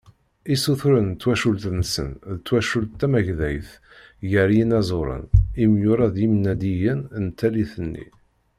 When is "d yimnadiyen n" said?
6.13-7.25